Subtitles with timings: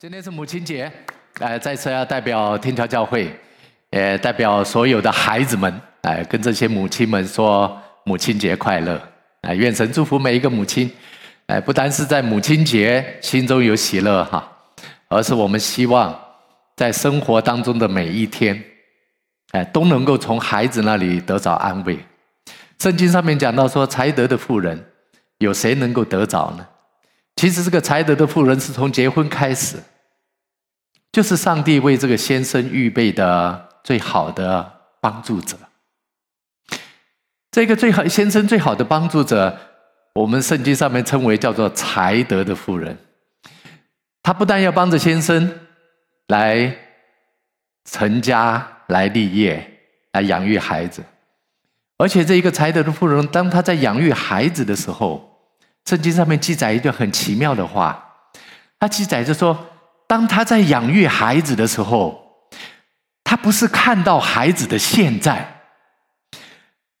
[0.00, 0.88] 今天是母亲节，
[1.40, 3.36] 来再次要代表天桥教会，
[3.90, 8.96] 也代表所有的孩子们，来跟这些母亲们说母亲节快乐！
[9.42, 10.88] 来，愿神祝福每一个母亲，
[11.46, 14.48] 哎，不单是在母亲节心中有喜乐哈，
[15.08, 16.16] 而是我们希望
[16.76, 18.62] 在生活当中的每一天，
[19.50, 21.98] 哎，都能够从孩子那里得着安慰。
[22.78, 24.80] 圣经上面讲到说，才德的妇人，
[25.38, 26.64] 有谁能够得着呢？
[27.38, 29.76] 其实这个才德的妇人是从结婚开始，
[31.12, 34.68] 就是上帝为这个先生预备的最好的
[35.00, 35.56] 帮助者。
[37.52, 39.56] 这个最好先生最好的帮助者，
[40.16, 42.98] 我们圣经上面称为叫做才德的妇人。
[44.20, 45.60] 他不但要帮着先生
[46.26, 46.76] 来
[47.88, 49.64] 成家、来立业、
[50.10, 51.04] 来养育孩子，
[51.98, 55.27] 而且这一个才德的妇人，当他在养育孩子的时候，
[55.88, 57.98] 圣经上面记载一段很奇妙的话，
[58.78, 59.58] 他记载着说，
[60.06, 62.22] 当他在养育孩子的时候，
[63.24, 65.62] 他不是看到孩子的现在，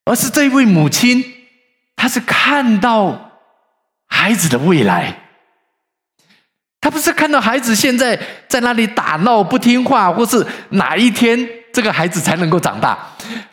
[0.06, 1.22] 而是这位母亲，
[1.96, 3.32] 她是看到
[4.06, 5.14] 孩子的未来。
[6.80, 12.98] 他不是看到孩子现在在那里打闹不听话，或是哪一天这个孩子才能够长大，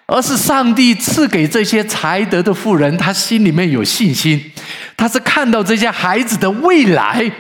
[0.06, 4.52] 而是上帝赐给这些才德的妇人，他心里面有信心。
[4.98, 7.32] 他是看到这些孩子的未来，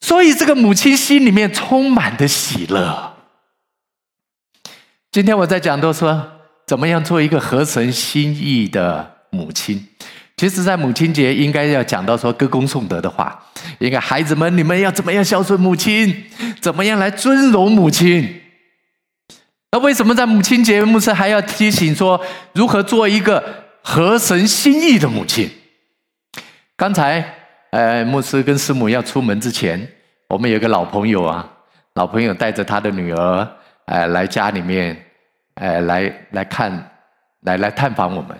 [0.00, 3.14] 所以这个母亲心里面充满的喜乐。
[5.12, 6.26] 今天我在讲都说，
[6.66, 9.86] 怎么样做一个合神心意的母亲。
[10.36, 13.40] 其实，在母亲节应该要讲到说歌功颂德的话，
[13.78, 16.24] 应该孩子们，你们要怎么样孝顺母亲，
[16.60, 18.40] 怎么样来尊荣母亲。
[19.74, 23.42] 那为什么在母亲节，牧师还要提醒说，如何做一个
[23.82, 25.50] 合神心意的母亲？
[26.76, 27.34] 刚才，
[27.72, 29.84] 呃，牧师跟师母要出门之前，
[30.28, 31.50] 我们有个老朋友啊，
[31.94, 33.48] 老朋友带着他的女儿，
[33.86, 34.96] 呃，来家里面，
[35.56, 36.90] 呃，来来看，
[37.40, 38.38] 来来探访我们。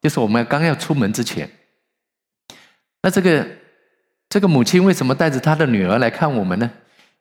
[0.00, 1.46] 就是我们刚要出门之前，
[3.02, 3.46] 那这个
[4.30, 6.70] 这个母亲为什么带着她的女儿来看我们呢？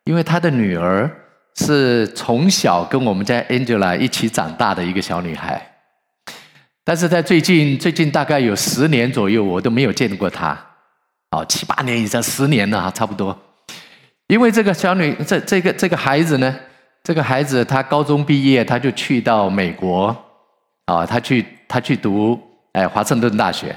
[0.06, 1.12] 因为她的女儿
[1.60, 5.62] 是从小跟我们家 Angela 一起长大的一个小女孩。
[6.86, 10.58] 但是在最近，最近大概有十年左右，我都没有见过她，
[11.32, 13.38] 哦，七八年以上，十年了，差不多。
[14.28, 16.56] 因为这个小女，这这个这个孩子呢，
[17.04, 20.16] 这个孩子他高中毕业，他就去到美国，
[20.86, 22.40] 啊，他去他去读
[22.72, 23.76] 哎华盛顿大学，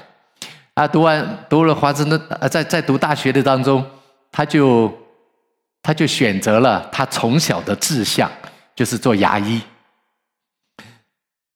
[0.75, 3.85] 啊，读完读了华盛顿，呃，在在读大学的当中，
[4.31, 4.91] 他就
[5.83, 8.31] 他就选择了他从小的志向，
[8.77, 9.61] 就是做牙医。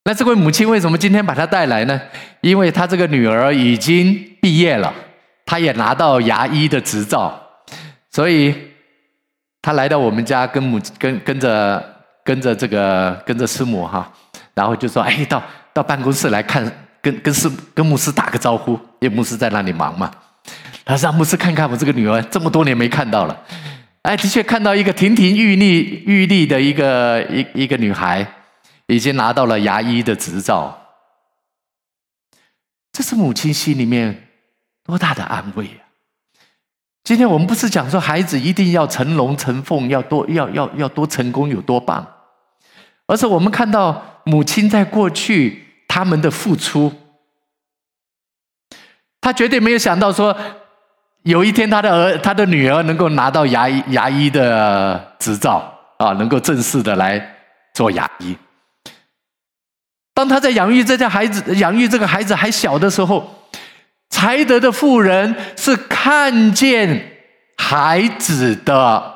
[0.04, 2.00] 那这位母亲为什么今天把她带来呢？
[2.40, 4.94] 因为她这个女儿已经毕业了，
[5.44, 7.36] 她也拿到牙医的执照，
[8.10, 8.54] 所以
[9.60, 11.84] 她来到我们家跟母跟跟着
[12.24, 14.08] 跟着这个跟着师母哈，
[14.54, 15.42] 然后就说：“哎，到
[15.72, 16.64] 到办公室来看，
[17.02, 20.08] 跟跟师跟牧师打个招呼，因为牧师在那里忙嘛。”
[20.86, 23.36] 他：“让牧师看看我这个女儿，这么多年没看到了。”
[24.06, 28.26] 哎，的确看到一个亭亭玉立玉立的一个一一个女孩。
[28.88, 30.78] 已经拿到了牙医的执照，
[32.92, 34.28] 这是母亲心里面
[34.84, 35.90] 多大的安慰啊！
[37.02, 42.06] 今天我们不是讲说孩子一定要成龙成凤，要多要要要多成功有多棒，
[43.08, 46.92] 而是我们看到母亲在过去他们的付出，
[49.20, 50.38] 他绝对没有想到说
[51.26, 55.60] 有一天他的儿他的女儿能够拿到牙医牙医的执照
[55.98, 57.20] 啊，能够正式的来
[57.74, 58.36] 做牙医。
[60.14, 63.42] 当他在养育这家孩子、养育这个孩子还小的时候，
[64.08, 67.18] 才德的妇人是看见
[67.58, 69.14] 孩子的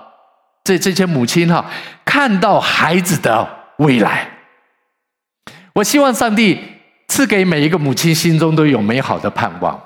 [0.64, 1.64] 这这些母亲哈，
[2.04, 4.28] 看到孩子的未来。
[5.74, 6.58] 我希望上帝
[7.06, 9.80] 赐给每一个母亲心中都有美好的盼望。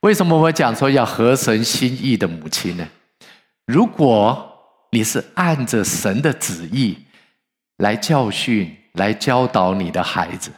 [0.00, 2.88] 为什么我讲说要合神心意的母亲呢？
[3.66, 4.50] 如果
[4.90, 6.98] 你是按着神的旨意
[7.76, 8.74] 来教训。
[8.94, 10.50] 来教导你的孩子，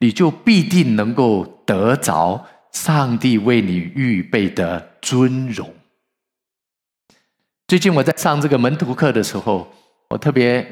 [0.00, 5.72] 你就必定能够得着上帝为你预备的尊荣。
[7.66, 9.72] 最近我在上这个门徒课的时候，
[10.10, 10.66] 我特别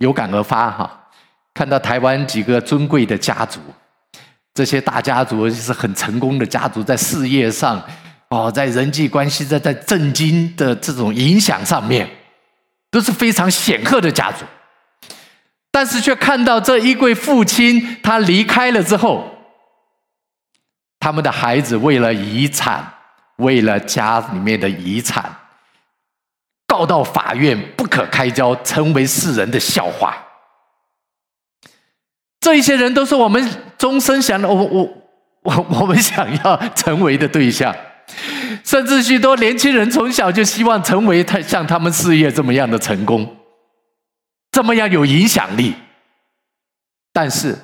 [0.00, 1.08] 有感而发哈，
[1.54, 3.60] 看到台湾几个尊贵的家族，
[4.58, 7.80] 这些大家族是很成功的家族，在事业上
[8.28, 12.10] 哦，在人际关系，在在政经的这种影响上面，
[12.90, 14.44] 都是非常显赫的家族。
[15.70, 19.32] 但是却看到这一位父亲，他离开了之后，
[20.98, 22.84] 他们的孩子为了遗产，
[23.36, 25.24] 为了家里面的遗产，
[26.66, 30.16] 告到法院，不可开交，成为世人的笑话。
[32.48, 33.46] 这一些人都是我们
[33.76, 34.82] 终生想的，我我
[35.42, 37.76] 我我们想要成为的对象，
[38.64, 43.36] 甚至许多年轻人从小就希望成为他像他们事业这么样的成功，
[44.50, 45.74] 这么样有影响力。
[47.12, 47.54] 但是，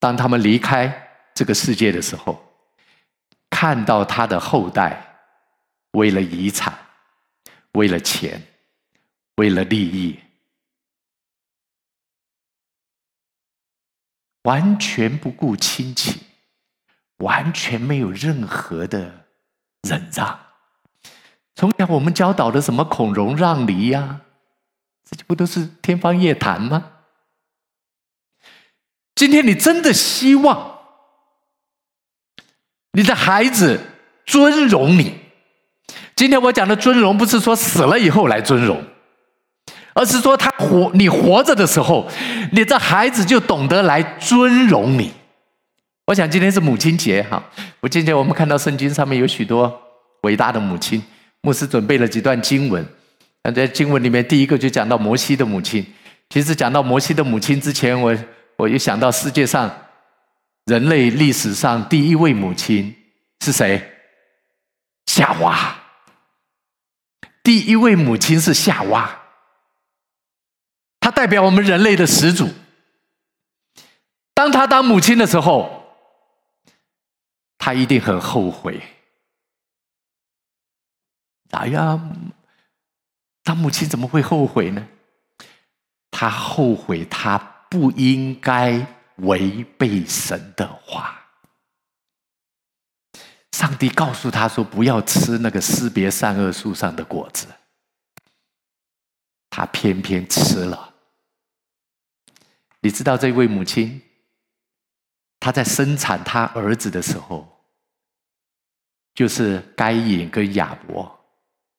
[0.00, 0.90] 当他们离开
[1.34, 2.42] 这个世界的时候，
[3.50, 5.04] 看到他的后代
[5.90, 6.72] 为了遗产。
[7.72, 8.42] 为了钱，
[9.36, 10.18] 为了利益，
[14.42, 16.20] 完全不顾亲情，
[17.18, 19.26] 完全没有任何的
[19.82, 20.46] 忍让。
[21.54, 24.20] 从小我们教导的什么孔融让梨呀，
[25.10, 26.92] 这不都是天方夜谭吗？
[29.14, 30.78] 今天你真的希望
[32.92, 33.80] 你的孩子
[34.24, 35.18] 尊荣你？
[36.14, 38.84] 今天我讲的尊荣，不是说死了以后来尊荣，
[39.98, 42.08] 而是说他活，你活着的时候，
[42.52, 45.12] 你这孩子就懂得来尊荣你。
[46.06, 47.42] 我想今天是母亲节哈，
[47.80, 49.82] 我今天我们看到圣经上面有许多
[50.22, 51.02] 伟大的母亲，
[51.40, 52.86] 牧师准备了几段经文，
[53.42, 55.84] 那在经文里面第一个就讲到摩西的母亲。
[56.30, 58.16] 其实讲到摩西的母亲之前，我
[58.56, 59.68] 我又想到世界上
[60.66, 62.94] 人类历史上第一位母亲
[63.44, 63.82] 是谁？
[65.06, 65.74] 夏娃。
[67.42, 69.10] 第一位母亲是夏娃，
[71.18, 72.48] 代表我们人类的始祖。
[74.34, 75.82] 当他当母亲的时候，
[77.58, 78.80] 他一定很后悔。
[81.50, 82.00] 哎呀，
[83.42, 84.86] 当母亲怎么会后悔呢？
[86.12, 87.36] 他后悔，他
[87.68, 88.86] 不应该
[89.16, 91.20] 违背神的话。
[93.50, 97.48] 上帝告诉他说：“不要吃那个识别善恶树上的果子。”
[99.50, 100.87] 他偏偏吃了。
[102.80, 104.00] 你知道这位母亲，
[105.40, 107.46] 她在生产她儿子的时候，
[109.14, 111.18] 就是该隐跟亚伯，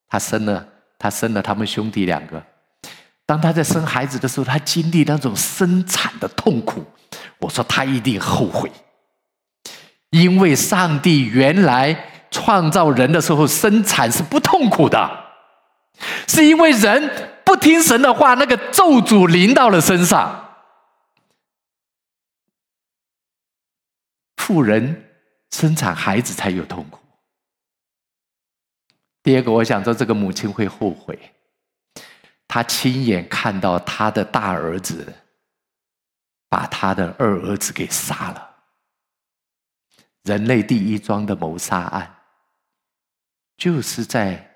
[0.07, 0.67] 她生了，
[0.97, 2.43] 她生了他们兄弟两个。
[3.25, 6.83] 当她在生孩子的时候，她经历那种生产的痛苦。
[7.39, 8.69] 我说她一定后悔。
[10.09, 15.09] 因为上帝原来创造人的时候，生产是不痛苦的，
[16.27, 20.48] 是因为人不听神的话，那个咒诅临到了身上，
[24.49, 24.99] 妇人
[25.51, 26.99] 生产孩子才有痛苦。
[29.21, 31.35] 第二个，我想说，这个母亲会后悔，
[32.47, 35.13] 她亲眼看到她的大儿子
[36.49, 38.55] 把他的二儿子给杀了。
[40.23, 42.15] 人类第一桩的谋杀案，
[43.55, 44.51] 就是在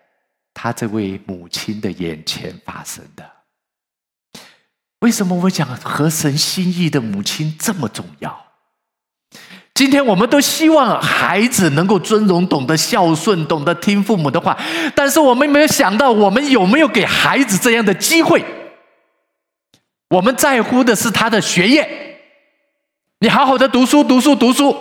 [0.56, 3.32] 他这位母亲的眼前发生的。
[5.02, 8.43] 为什么我讲合神心意的母亲这么重要？
[9.74, 14.58] 今天我们都希望孩子能够尊荣、懂得孝顺、懂得听父母的话，
[14.96, 18.44] 但是我们没有想到，我们有没有给孩子这样的机会？
[20.10, 22.20] 我们在乎的是他的学业，
[23.20, 24.78] 你好好的读书，读书，读书。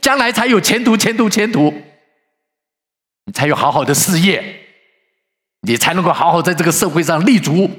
[0.00, 1.70] 将来才有前途，前途，前途，
[3.26, 4.42] 你才有好好的事业，
[5.60, 7.70] 你才能够好好在这个社会上立足。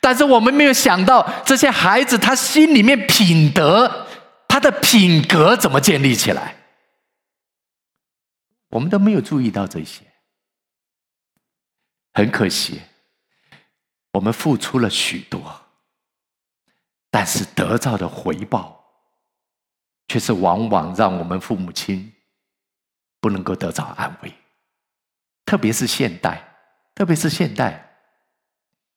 [0.00, 4.06] 但是我们没有想到，这些孩子他心里面品德，
[4.62, 6.56] 的品格怎么建立起来？
[8.70, 10.06] 我们都没有注意到这些，
[12.14, 12.80] 很可惜，
[14.12, 15.60] 我们付出了许多，
[17.10, 18.78] 但是得到的回报。
[20.08, 22.12] 却是往往让我们父母亲
[23.18, 24.34] 不能够得到安慰，
[25.46, 26.54] 特别是现代，
[26.94, 27.96] 特别是现代。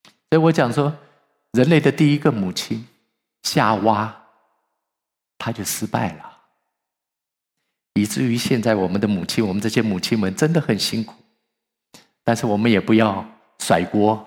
[0.04, 0.94] 所以我讲说，
[1.52, 2.86] 人类的第一个母亲
[3.44, 4.25] 夏娃，
[5.38, 6.24] 他就失败了，
[7.96, 11.14] 以至于现在我们的母亲，我们这些母亲们真的很辛苦。
[12.24, 13.24] 但是我们也不要
[13.60, 14.26] 甩锅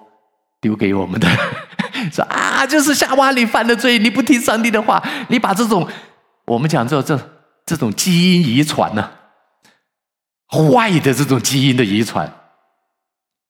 [0.61, 1.29] 丢给我们的，
[2.13, 5.89] 说啊，就是夏娃你犯了罪，你不听上帝的话，你把这种。
[6.47, 7.31] 我们讲这这
[7.67, 9.11] 这种基因遗传呢，
[10.49, 12.33] 坏的这种基因的遗传，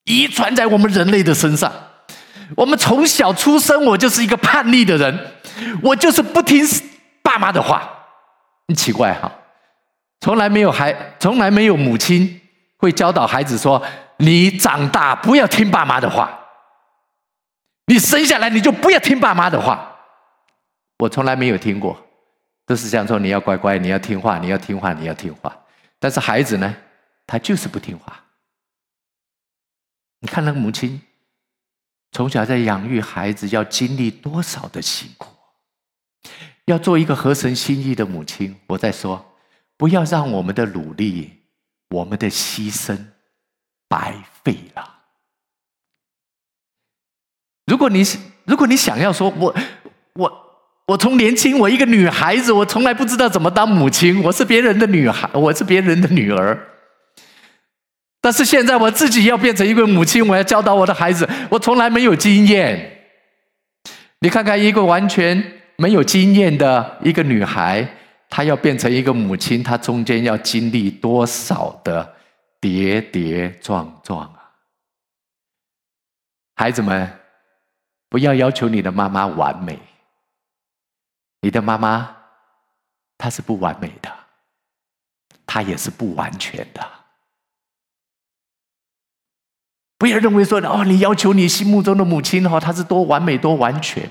[0.05, 1.73] 遗传在我们人类的身上。
[2.57, 5.33] 我们从小出生，我就是一个叛逆的人，
[5.83, 6.67] 我就是不听
[7.29, 7.77] 爸妈的话。
[8.67, 9.33] 很奇怪哈，
[10.21, 12.41] 从来没有孩，从来没有母亲
[12.77, 13.83] 会教导孩子说
[14.19, 16.39] ：“你长大不要听爸妈的话，
[17.87, 19.97] 你生下来你就不要听爸妈的话。”
[21.01, 21.97] 我从来没有听过。
[22.67, 25.57] 都是这样说，你要乖乖，你要听话，你要听话，你要听话。
[25.99, 26.77] 但是孩子呢，
[27.27, 28.13] 他就是不听话。
[30.21, 31.01] 你看那个母亲，
[32.13, 35.38] 从小在养育孩子，要经历多少的辛苦，
[36.69, 38.55] 要做一个合神心意的母亲。
[38.67, 39.35] 我在说，
[39.79, 41.33] 不要让我们的努力、
[41.89, 42.97] 我们的牺牲
[43.89, 44.97] 白费了。
[47.67, 48.05] 如果你
[48.45, 49.55] 如果你想要说，我
[50.13, 50.31] 我
[50.89, 56.67] 我从年轻，我一个女孩子，我从来不知道怎么当母亲，我是别人的女孩，我是别人的女儿。
[58.21, 63.07] 但是现在我自己要变成一个母亲，我要教导我的孩子，我从来没有经验。
[64.21, 67.89] 你看看一个完全没有经验的一个女孩，
[68.29, 72.15] 她要变成一个母亲，她中间要经历多少的
[72.61, 74.53] 跌跌撞撞啊！
[76.55, 77.15] 孩子们。
[78.11, 79.79] 不要要求你的妈妈完美，
[81.43, 82.17] 你的妈妈
[83.19, 84.11] 她是不完美的，
[85.45, 86.91] 她也是不完全的。
[89.99, 94.11] 不要认为说哦，你要求你心目中的母亲哦，她是多完美多完全，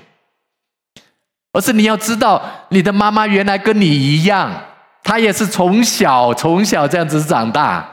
[1.52, 4.52] 而是你要知道，你的妈妈原来跟你一样，
[5.02, 7.88] 她也是从小从小这样子长大，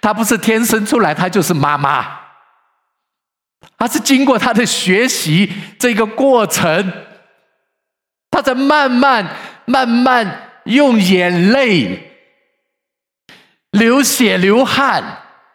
[0.00, 2.20] 她不是天生出来，她就是妈妈。
[3.76, 6.92] 她是经过她的学习这个过程，
[8.30, 9.26] 她在慢慢、
[9.64, 12.12] 慢慢用眼泪、
[13.72, 15.02] 流血、流汗，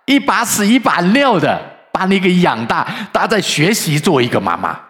[0.05, 1.59] 一把屎一把尿的
[1.93, 2.85] 把你给养大。
[3.13, 4.88] 她在学习做一个妈妈。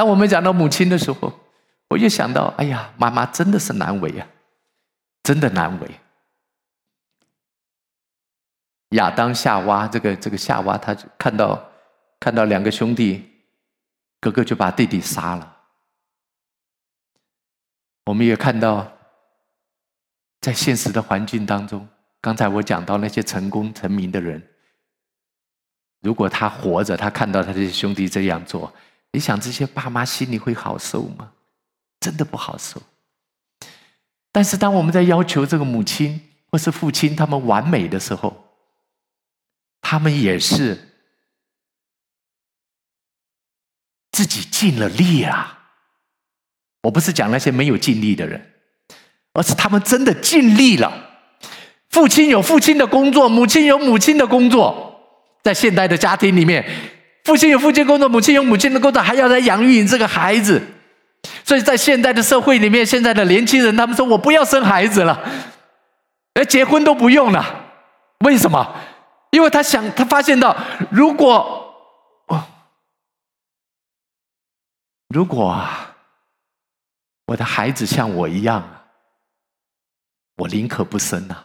[0.00, 1.30] 当我们讲到母亲的时候，
[1.90, 4.26] 我就想到：哎呀，妈妈真的是难为呀，
[5.22, 5.90] 真的难为。
[8.96, 11.70] 亚当夏娃，这个这个夏娃，他看到。
[12.18, 13.30] 看到两个兄弟，
[14.20, 15.56] 哥哥就把弟弟杀了。
[18.06, 18.90] 我们也看到，
[20.40, 21.86] 在现实的环境当中，
[22.22, 24.42] 刚才我讲到那些成功成名的人，
[26.00, 28.72] 如果他活着，他看到他这些兄弟这样做，
[29.12, 31.32] 你想这些爸妈心里会好受吗？
[32.00, 32.80] 真的不好受。
[34.32, 38.54] 但是当我们在要求这个母亲或是父亲他们完美的时候，
[39.80, 40.86] 他们也是。
[44.12, 45.70] 自己尽了力啊！
[46.82, 48.52] 我不是讲那些没有尽力的人，
[49.32, 50.92] 而是他们真的尽力了。
[51.88, 55.00] 父亲有父亲的工作，母亲有母亲的工作。
[55.42, 56.68] 在现代的家庭里面，
[57.24, 60.62] 父亲有父亲的工作，母亲有母亲的工作，还要来养育你这个孩子。
[61.44, 65.22] 所以在现代的社会里面，现在的年轻人他们说：“我不要生孩子了，
[66.34, 67.66] 连结婚都不用了。”
[68.24, 68.74] 为什么？
[69.30, 70.56] 因为他想，他发现到
[70.90, 71.58] 如果。
[75.08, 75.96] 如果啊
[77.26, 78.86] 我的孩子像我一样，
[80.36, 81.44] 我宁可不生呐。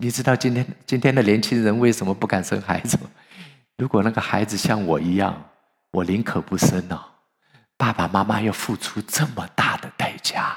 [0.00, 3.10] 你知道今天今天的年轻人为什么不敢生孩子吗？
[3.76, 5.50] 如果那个孩子像我一样，
[5.90, 7.06] 我宁可不生呐。
[7.76, 10.56] 爸爸妈妈要付出这么大的代价，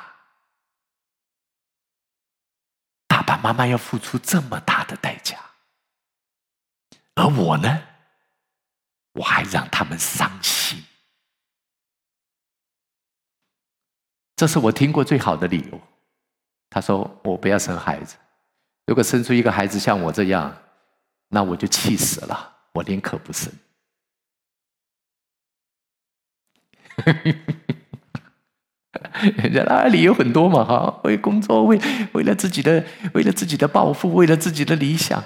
[3.07, 5.37] 爸爸妈妈要付出这么大的代价，
[7.15, 7.83] 而我呢？
[9.13, 10.83] 我还让他们伤心，
[14.37, 15.79] 这是我听过最好的理由。
[16.69, 18.15] 他说：“我不要生孩子，
[18.85, 20.55] 如果生出一个孩子像我这样，
[21.29, 22.57] 那我就气死了。
[22.73, 23.51] 我宁可不生。
[29.37, 31.79] ”人家理由很多嘛，哈，为工作，为
[32.13, 35.23] 为了自己的，为了自己的抱负，为了自己的理想，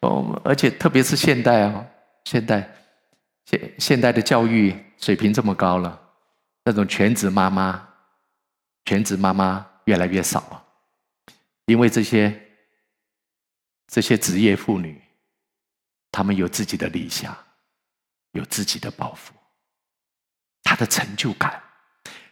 [0.00, 1.86] 哦，而且特别是现代啊，
[2.24, 2.72] 现代。
[3.44, 6.00] 现现代的教育水平这么高了，
[6.64, 7.88] 那种全职妈妈，
[8.84, 10.64] 全职妈妈越来越少了，
[11.66, 12.45] 因为这些
[13.86, 15.00] 这些职业妇女，
[16.10, 17.36] 她们有自己的理想，
[18.32, 19.32] 有自己的抱负，
[20.62, 21.62] 她的成就感，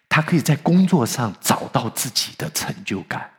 [0.08, 3.32] 她可以在工作上找到自己的成就感。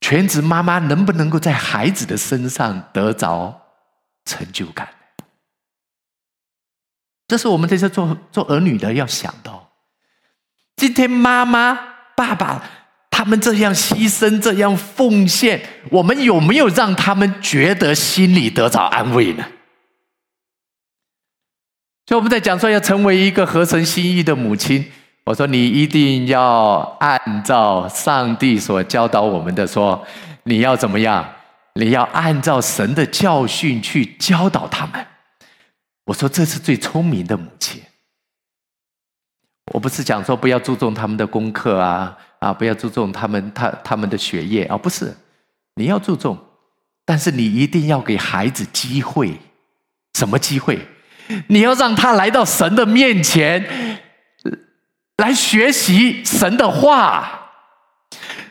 [0.00, 3.60] 全职妈妈能不能够在孩子的身上得着
[4.24, 4.94] 成就感？
[7.26, 9.72] 这是我们这些做做儿女的要想到。
[10.76, 11.74] 今天妈妈、
[12.14, 12.62] 爸爸
[13.24, 19.42] 他们这样牺牲、这样奉献，我们有没有让他们觉得心里得着安慰呢？
[22.06, 24.92] 所以我们在讲说要成为一个合神心意的母亲，
[25.24, 30.06] 我说你一定要按照上帝所教导我们的说，
[30.42, 31.26] 你要怎么样？
[31.76, 35.06] 你要按照神的教训去教导他们。
[36.04, 37.80] 我说这是最聪明的母亲。
[39.72, 42.14] 我不是讲说不要注重他们的功课啊
[42.44, 45.14] 啊，不要注重他们他他们的学业啊，不是，
[45.76, 46.38] 你要注重，
[47.06, 49.34] 但是你一定要给孩子机会，
[50.18, 50.78] 什么机会？
[51.48, 53.98] 你要让他来到神的面前，
[55.16, 57.40] 来学习神的话。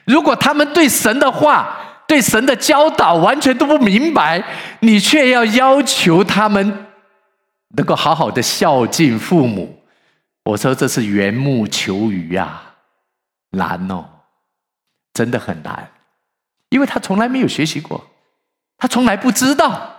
[0.06, 4.44] 如果他们对神的话、对神的教导完全都不明白，
[4.82, 6.88] 你却要要求他们
[7.78, 9.82] 能够好好的孝敬父母，
[10.46, 12.73] 我说这是缘木求鱼啊，
[13.53, 14.05] 难哦，
[15.13, 15.89] 真的很难，
[16.69, 18.05] 因为他从来没有学习过。
[18.77, 19.95] 他从来不知道，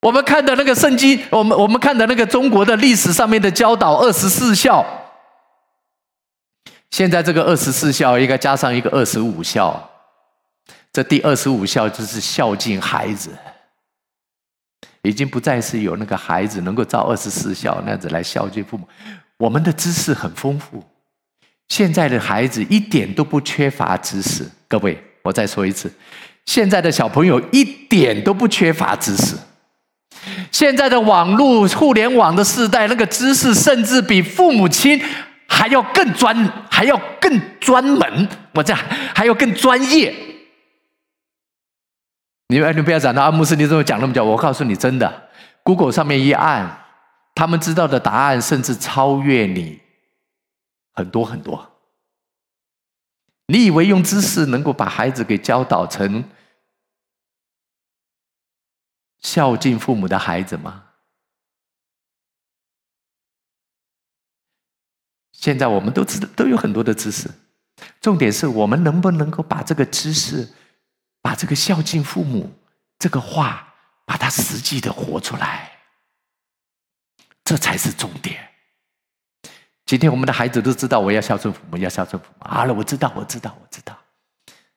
[0.00, 4.84] 我们看的那个圣经，我们我们看的那个中国的历史上面的教导二十四孝，
[6.90, 9.88] 现在这个二十四孝应该加上一个二十五孝，
[10.92, 13.30] 这第二十五孝就是孝敬孩子，
[15.02, 18.88] 已经不再是有那个孩子能够照二十四孝那样子来孝敬父母。
[19.36, 20.82] 我们的知识很丰富，
[21.68, 24.48] 现在的孩子一点都不缺乏知识。
[24.66, 25.92] 各位，我再说一次。
[26.46, 29.36] 现在的小朋友一点都不缺乏知识，
[30.50, 34.98] 现在的网络互联网的时代，那个知识甚至比父母亲
[35.46, 36.34] 还要更专，
[36.70, 38.28] 还要更专门。
[38.54, 38.82] 我这样
[39.14, 40.14] 还要更专业。
[42.48, 44.24] 你们你不要讲到阿姆斯，你怎么讲那么久？
[44.24, 45.28] 我告诉你，真的
[45.62, 46.78] ，Google 上面一按，
[47.34, 49.78] 他们知道的答案甚至超越你
[50.98, 51.78] 很多很多。
[53.46, 56.28] 你以为用知识能够把孩子给教导成？
[59.20, 60.86] 孝敬父母的孩子吗？
[65.30, 67.30] 现在我们都知，都有很多的知识，
[68.00, 70.52] 重点是我们能不能够把这个知识，
[71.22, 72.52] 把这个孝敬父母
[72.98, 73.72] 这个话，
[74.04, 75.78] 把它实际的活出来，
[77.44, 78.46] 这才是重点。
[79.88, 82.44] 今天我们的孩子都知道，我要孝顺父母，要孝顺父母。
[82.46, 83.98] 好了，我知道，我知道，我知道。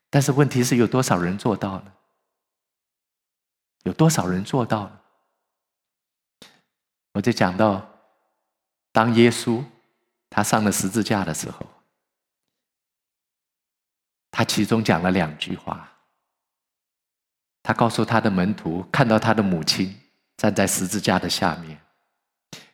[0.10, 1.91] 但是问题是，有多少人做到呢？
[3.84, 5.00] 有多少人做到呢？
[7.12, 7.85] 我就讲到，
[8.94, 9.62] 当耶稣
[10.29, 11.68] 他上了十字架的时候，
[14.31, 15.92] 他其中讲了两句话。
[17.62, 19.94] 他告诉他的门徒，看到他的母亲
[20.38, 21.77] 站在十字架的下面。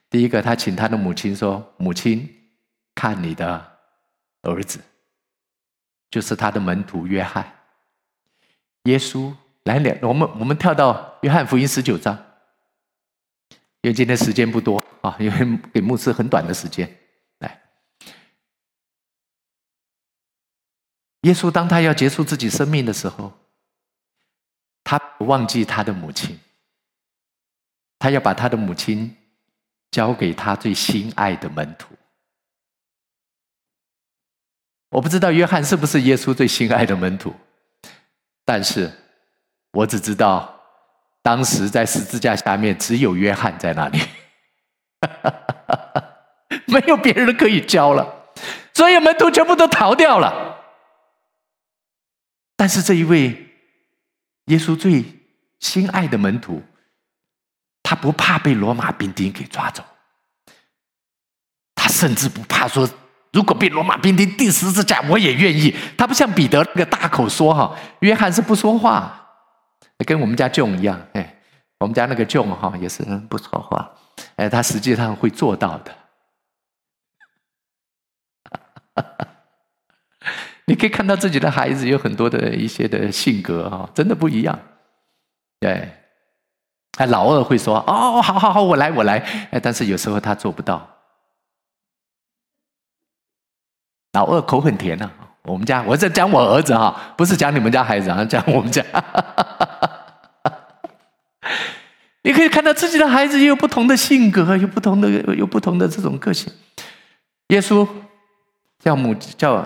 [0.10, 2.28] 第一个，他请他的母亲说：“母亲，
[2.96, 3.80] 看你的
[4.41, 4.80] 儿子。”
[6.10, 7.54] 就是他的门徒约翰。
[8.84, 9.34] 耶稣。
[9.67, 12.15] 来了，我们我们跳到约翰福音十九章，
[13.82, 16.89] 因为今天时间不多啊，因为给牧师很短的时间。
[17.39, 17.62] 来，
[21.24, 23.38] 耶稣当他要结束自己生命的时候，
[24.86, 26.39] 他忘记他的母亲，
[28.00, 29.13] 他要把他的母亲
[29.91, 31.95] 交给他最心爱的门徒。
[34.89, 37.34] 我不知道约翰是不是耶稣最心爱的门徒，
[38.45, 38.91] 但是。
[39.73, 40.60] 我只知道，
[41.21, 44.00] 当时在十字架下面只有约翰在那里，
[46.65, 48.32] 没有别人可以教了，
[48.73, 50.65] 所有门徒全部都逃掉了。
[52.56, 53.54] 但是这一位
[54.45, 55.04] 耶稣最
[55.60, 56.63] 心爱的门徒，
[57.88, 59.82] 他不怕被罗马兵丁给抓走，
[61.73, 62.86] 他甚至不怕说，
[63.32, 65.73] 如果被罗马兵丁钉十字架，我也愿意。
[65.97, 69.30] 他不像彼得那个大口说哈，约翰是不说话。
[70.06, 71.39] 跟我们家 John 一样，哎，
[71.80, 73.89] 我们家那个 John 哈也是不说话，
[74.36, 75.95] 哎，他实际上会做到的。
[80.65, 84.60] 你可以看到自己的孩子有很多的一些的性格哈，真的不一样。
[85.62, 85.89] 对，
[86.98, 89.24] 哎，老二会说哦，好好好，我来我来，
[89.62, 90.88] 但是有时候他做不到。
[94.14, 95.10] 老二口很甜呐，
[95.44, 98.84] 我们家我在讲我儿子哈，不是讲你们家孩子啊，讲我们家。
[102.24, 106.52] 你可以看到自己的孩子也有不同的性格，有不同的有不同的这种个性。
[107.50, 107.88] 耶稣
[108.80, 109.66] 叫母叫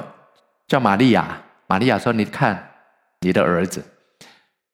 [0.67, 2.72] 叫玛利亚，玛利亚说：“你看
[3.22, 3.84] 你的儿子，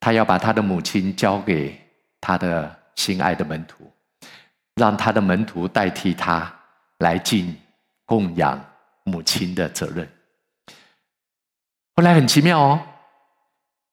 [0.00, 1.87] 他要把他的母亲交给
[2.20, 3.92] 他的心爱的门徒，
[4.74, 6.52] 让他的门徒代替他
[6.98, 7.56] 来尽
[8.04, 8.62] 供养
[9.04, 10.08] 母亲的责任。”
[11.96, 12.80] 后来很奇妙哦，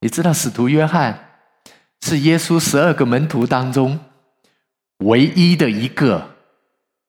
[0.00, 1.22] 你知道使徒约翰。
[2.02, 3.98] 是耶稣十二个门徒当中
[4.98, 6.36] 唯一的一个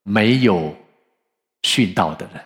[0.02, 0.76] 没有
[1.62, 2.44] 殉道的人。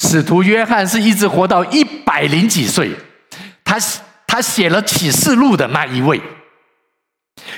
[0.00, 2.96] 使徒约翰是一直活到一百零几岁，
[3.62, 4.00] 他是
[4.36, 6.20] 他写了启示录的那一位。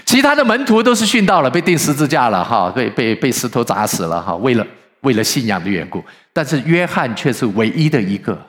[0.05, 4.64] 其他的门徒都是殉道了，被钉十字架了，哈，被被被石头砸死了，哈，为了
[5.01, 6.05] 为了信仰的缘故。
[6.33, 8.41] 但是约翰却是唯一的一个。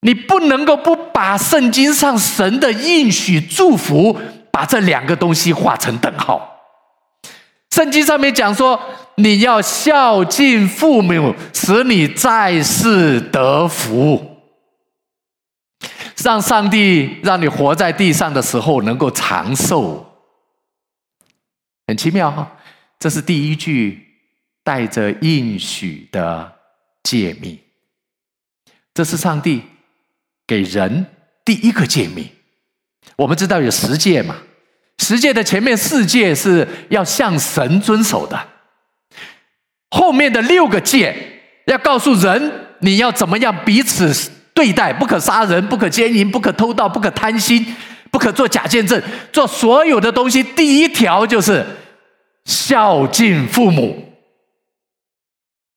[0.00, 0.96] 你不能够不。
[1.14, 4.18] 把圣经上神的应许祝福，
[4.50, 6.58] 把这两个东西画成等号。
[7.70, 8.78] 圣经上面讲说，
[9.14, 14.33] 你要孝敬父母，使你在世得福，
[16.24, 20.10] 让上帝让你活在地上的时候能够长寿，
[21.86, 22.50] 很奇妙哈。
[22.98, 24.02] 这是第一句
[24.62, 26.50] 带着应许的
[27.02, 27.58] 诫命，
[28.94, 29.62] 这是上帝
[30.46, 31.04] 给人
[31.44, 32.26] 第一个诫命。
[33.16, 34.34] 我们知道有十诫嘛，
[35.00, 38.48] 十诫的前面四诫是要向神遵守的。
[39.90, 41.14] 后面的六个诫
[41.66, 47.66] 要告诉人，你要怎么样彼此对待，不可杀人，不可奸淫，不可偷盗，不可贪心，
[48.10, 50.42] 不可做假见证，做所有的东西。
[50.42, 51.66] 第一条就是
[52.44, 54.02] 孝敬父母，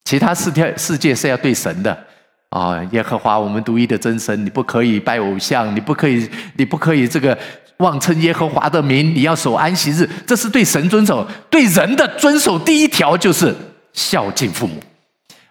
[0.06, 2.06] 其他四条世界是要对神的
[2.50, 7.38] 啊、耶和华我们独一的真神，你不可以拜偶像，你不可以，你不可以这个
[7.78, 11.28] 妄称耶和华的名，你要守安息日，这是对神遵守。
[11.50, 13.56] 对人的遵守，第一条就是。
[13.94, 14.80] 孝敬父母，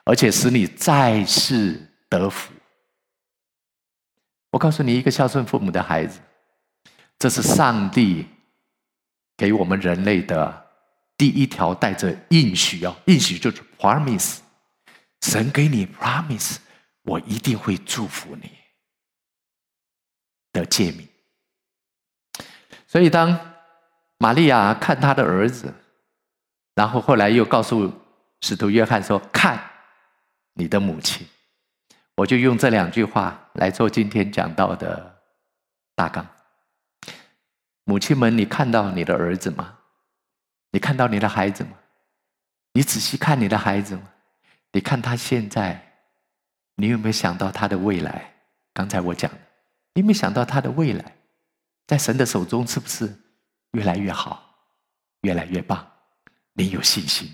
[0.05, 1.75] 而且使你在世
[2.09, 2.53] 得福。
[4.57, 6.19] 我告诉你，一个孝顺父母的孩子，
[7.19, 8.27] 这是上帝
[9.37, 10.67] 给我们人类的
[11.15, 14.39] 第一条带着应许哦，应许就是 promise，
[15.21, 16.57] 神给你 promise，
[17.03, 18.51] 我一定会祝福你
[20.55, 21.07] 的诫命。
[22.87, 23.39] 所以，当
[24.17, 25.75] 玛利亚看他的儿子，
[26.75, 27.93] 然后后来又告诉。
[28.43, 29.59] 使徒约翰说：“看，
[30.53, 31.27] 你的母亲。”
[32.17, 35.21] 我就用这两句话来做今天讲到的
[35.95, 36.27] 大纲。
[37.85, 39.79] 母亲们，你看到你的儿子吗？
[40.73, 41.71] 你看到你的孩子吗？
[42.73, 44.03] 你仔细看你的孩子吗？
[44.73, 45.93] 你看他现在，
[46.75, 48.35] 你有没有想到他的未来？
[48.73, 49.31] 刚才我讲，
[49.93, 51.17] 你有没有想到他的未来，
[51.87, 53.15] 在神的手中是不是
[53.73, 54.57] 越来越好，
[55.21, 55.87] 越来越棒？
[56.55, 57.31] 你有信心？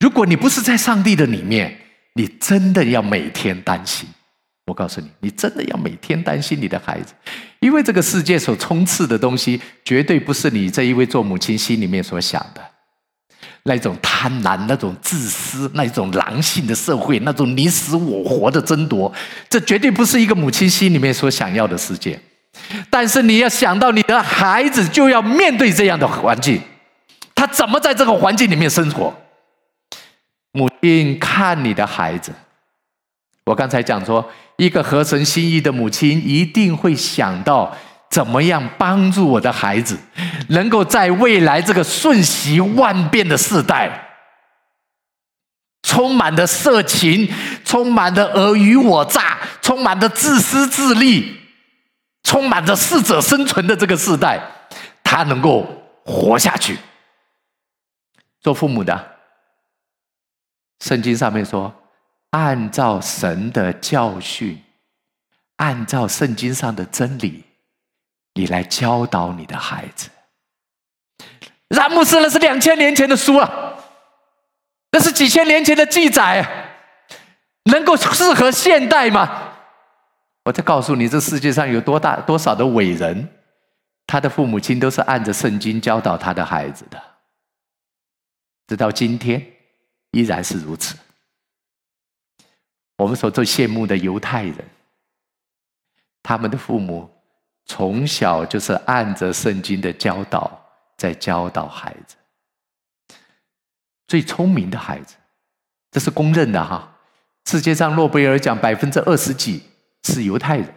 [0.00, 1.78] 如果你不是在上帝的里面，
[2.16, 4.08] 你真的要每天担心。
[4.66, 7.14] 我告诉你，你真的要每天担心你的孩子，
[7.60, 12.60] 因为这个世界所充斥的东西，绝对不是你这一位做母亲心里面所想的。
[13.62, 19.12] 那种贪婪、那种自私、那种狼性的社会、那种你死我活的争夺，
[19.48, 22.18] 这绝对不是一个母亲心里面所想要的世界。
[22.90, 26.60] 但是你要想到，你的孩子就要面对这样的环境，
[27.34, 29.14] 他怎么在这个环境里面生活？
[30.86, 32.32] 并看你的孩子，
[33.44, 34.24] 我刚才讲说，
[34.56, 37.76] 一个合神心意的母亲一定会想到
[38.08, 39.98] 怎么样帮助我的孩子，
[40.50, 44.10] 能够在未来这个瞬息万变的时代，
[45.82, 47.28] 充满了色情，
[47.64, 51.36] 充满了尔虞我诈，充满了自私自利，
[52.22, 54.40] 充满着适者生存的这个时代，
[55.02, 55.66] 他能够
[56.04, 56.78] 活下去。
[58.40, 59.15] 做父母的。
[60.80, 61.74] 圣经上面说，
[62.30, 64.62] 按照神的教训，
[65.56, 67.44] 按照圣经上的真理，
[68.34, 70.10] 你来教导你的孩子。
[71.68, 73.74] 兰姆斯那是两千年前的书啊，
[74.92, 76.46] 那是几千年前的记载，
[77.64, 79.54] 能够适合现代吗？
[80.44, 83.28] 我再告诉你，这世界上有多大多少的伟人，
[84.06, 87.02] 他的父母亲都是按着圣经教导他的孩子的，
[88.68, 89.55] 直到今天。
[90.16, 90.96] 依然是如此。
[92.96, 94.56] 我们所最羡慕的犹太人，
[96.22, 97.10] 他们的父母
[97.66, 100.58] 从小就是按着圣经的教导
[100.96, 102.16] 在教导孩子。
[104.06, 105.16] 最聪明的孩子，
[105.90, 106.96] 这是公认的哈。
[107.44, 109.62] 世界上诺贝尔奖百分之二十几
[110.04, 110.74] 是犹太人，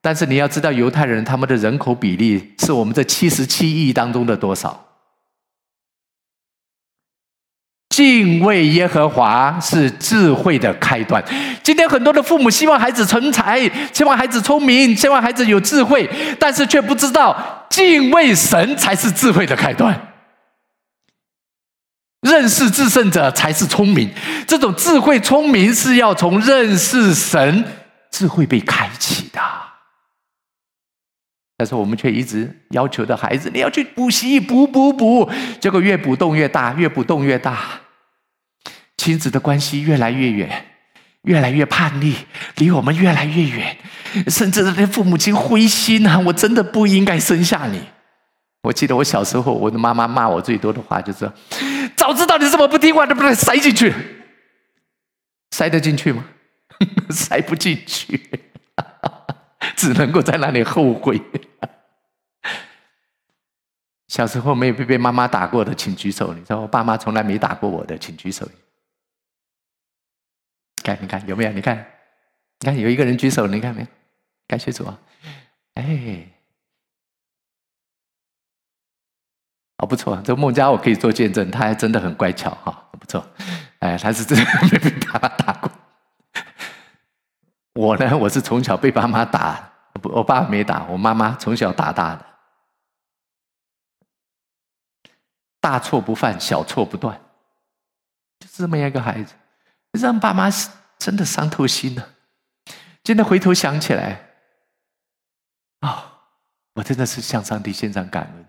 [0.00, 4.89] 但是你要知道，犹太人他们的人口比例是我们这七十七亿当中的多少？
[7.90, 11.22] 敬畏耶和华是智慧的开端。
[11.62, 13.60] 今天很多的父母希望孩子成才，
[13.92, 20.08] 希望孩子聪明，希望孩子有智慧，但是却不知道敬畏神才是智慧的开端。
[22.22, 24.08] 认识至圣者才是聪明。
[24.46, 27.64] 这种智慧聪明是要从认识神，
[28.10, 29.29] 智慧被开启。
[31.60, 37.58] 但是我们却一直要求的孩子，你要去补习，补补补，结果越补洞越大，越补洞越大，
[38.96, 40.64] 亲子的关系越来越远，
[41.24, 42.14] 越来越叛逆，
[42.56, 43.76] 离我们越来越远，
[44.28, 46.18] 甚至连父母亲灰心啊！
[46.20, 47.82] 我真的不应该生下你。
[48.62, 51.30] 我记得我小时候，我的妈妈骂我最多的话就是：
[51.94, 53.92] 早知道你这么不听话，就不能塞进去？
[55.50, 56.24] 塞得进去吗？
[57.12, 58.18] 塞不进去。
[59.76, 61.20] 只能够在那里后悔。
[64.08, 66.34] 小时候没有被被妈妈打过的，请举手。
[66.34, 68.48] 你说我爸妈从来没打过我的，请举手。
[70.82, 71.52] 看，你看有没有？
[71.52, 71.76] 你看，
[72.58, 73.86] 你看有一个人举手，你看没有？
[74.48, 74.98] 感谢主啊！
[75.74, 76.26] 哎，
[79.76, 83.24] 哦，不错，这孟佳我可以做见证，他还真的很乖巧哈，不错。
[83.78, 85.59] 哎，他是真的 没被爸妈打。
[87.80, 92.26] 我呢， 我是从小被爸妈打，我爸没打，我妈妈从小打大的。
[95.60, 97.18] 大错不犯，小错不断，
[98.38, 99.34] 就是这么样一个孩子，
[99.92, 100.48] 让爸妈
[100.98, 102.16] 真的伤透心了。
[103.04, 104.28] 现在回头想起来，
[105.80, 106.20] 啊、
[106.74, 108.46] 我真的是向上帝献上感恩。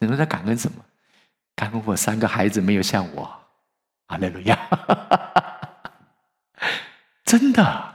[0.00, 0.84] 你们在感恩什么？
[1.56, 3.24] 感恩我三个孩子没有像我，
[4.06, 4.58] 哈利路亚！
[7.24, 7.87] 真的，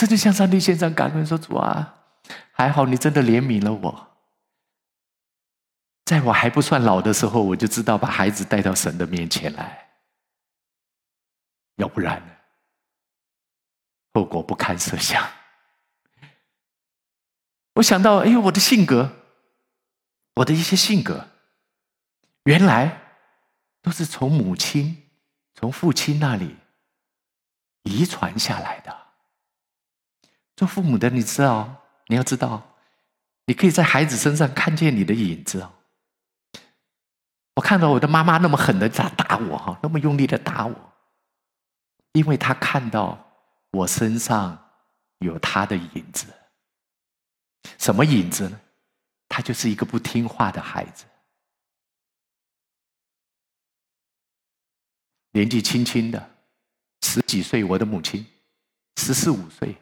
[0.00, 1.94] 我真的向上帝献上感恩，说主啊，
[2.52, 4.08] 还好你真的怜悯了我。
[6.06, 9.90] 在我还不算老的时候，我就知道把孩子带到神的面前来，
[11.76, 12.40] 要不然
[14.14, 15.22] 后果不堪设想。
[17.74, 19.12] 我想到，哎呦，我的性格，
[20.36, 21.28] 我的一些性格，
[22.44, 23.02] 原来
[23.82, 25.10] 都是从母亲、
[25.54, 26.56] 从父亲那里
[27.82, 28.99] 遗传下来的。
[30.60, 31.74] 做父母的，你知道，
[32.08, 32.76] 你要知道，
[33.46, 35.72] 你可以在孩子身上看见你的影子哦。
[37.54, 40.92] 我看到我的妈妈那么狠的打打我哈，那么用力的打我，
[42.12, 43.18] 因为她看到
[43.70, 44.70] 我身上
[45.20, 46.26] 有她的影子。
[47.78, 48.60] 什么影子呢？
[49.30, 51.06] 她就是一个不听话的孩子，
[55.30, 56.30] 年纪轻轻的，
[57.00, 58.26] 十几岁，我的母亲
[58.98, 59.74] 十四五岁，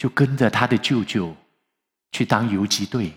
[0.00, 1.36] 就跟着他的舅舅
[2.10, 3.12] 去当游击队。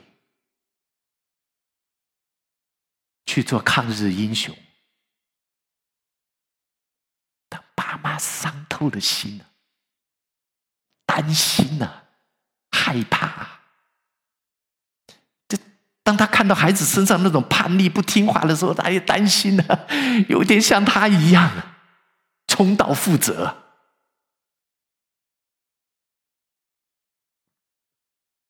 [3.26, 4.54] 去做抗日英雄，
[7.50, 9.46] 他爸妈伤透了心了，
[11.06, 12.04] 担心呐，
[12.70, 13.62] 害怕。
[15.48, 15.58] 这
[16.04, 19.88] 当他看到孩子身上那种叛逆、不听话的时候，他也担心了，
[20.28, 21.50] 有点像他一样，
[22.46, 23.63] 重蹈覆辙。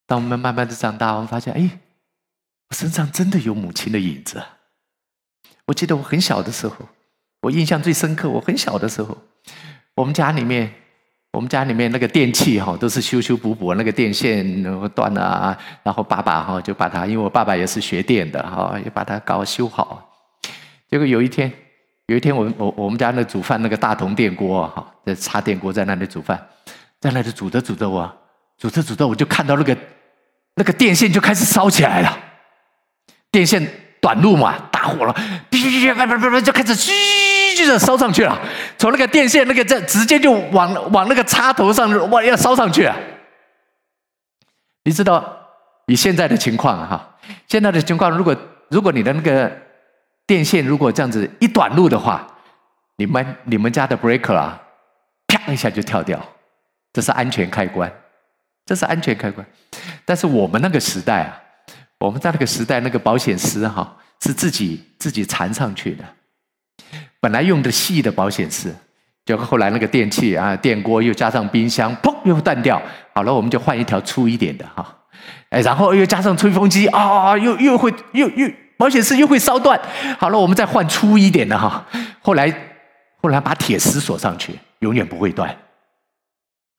[0.06, 1.80] 当我们慢慢的长大，我们发现，哎，
[2.70, 4.44] 我身上真的有母亲的影子。
[5.66, 6.76] 我记得我很小的时候，
[7.42, 8.30] 我印象最深刻。
[8.30, 9.18] 我很小的时候，
[9.96, 10.74] 我们家里面，
[11.32, 20.10] 我们家里面那个电器哈，都是修修补补，那个电线断了啊，然后爸爸哈就把它，因为我爸爸也是学电的哈，也把它搞修好。
[20.90, 21.52] 结果有一天，
[22.08, 26.46] 有一天我我我们家那煮饭那个大铜电锅哈，在插电锅在那里煮饭，
[27.00, 28.14] 在那里煮着煮着我，
[28.64, 29.78] 煮着煮着我就看到那个
[30.56, 32.18] 那个电线就开始烧起来了，
[33.30, 33.68] 电线。
[34.04, 35.14] 短路嘛，大火了，
[35.50, 36.92] 哔哔哔哔哔就开始嘘，
[37.56, 38.38] 就烧上去了。
[38.78, 42.94] 从那个电线那个这直接就往往那个插头上哇要烧上去了。
[44.84, 45.24] 你知道
[45.88, 47.16] 你现在的情况哈，
[47.48, 48.36] 现在的情况，如果
[48.68, 49.50] 如果你的那个
[50.28, 52.28] 电线如果这样子一短路的话，
[52.98, 54.62] 你们你们家的 breaker 啊，
[55.28, 56.22] 啪一下就跳掉，
[56.92, 57.90] 这是安全开关，
[58.66, 59.46] 这是安全开关。
[60.06, 61.40] 但是我们那个时代啊。
[62.00, 66.04] 我们在那个时代，那个保险丝哈是自己自己缠上去的。
[67.22, 68.76] 本来用的细的保险丝，
[69.24, 72.82] 结果后来那个电器啊，电锅又加上冰箱，砰又断掉。
[73.14, 74.86] 好了，我们就换一条粗一点的哈。
[75.52, 79.80] 哎，然后又加上吹风机啊，又又会又又保险丝又会烧断。
[80.20, 81.88] 好了，我们再换粗一点的哈。
[82.22, 82.54] 后来
[83.22, 85.58] 后来把铁丝锁上去，永远不会断。